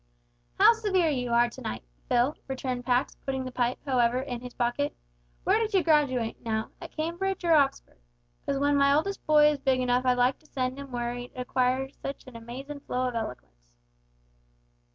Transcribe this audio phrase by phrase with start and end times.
[0.59, 4.55] "How severe you are to night, Phil!" returned Pax, putting the pipe, however, in his
[4.55, 4.95] pocket;
[5.43, 7.99] "where did you graduate, now at Cambridge or Oxford?
[8.39, 11.35] Because w'en my eldest boy is big enough I'd like to send 'im w'ere he'd
[11.35, 13.67] acquire sitch an amazin' flow of eloquence."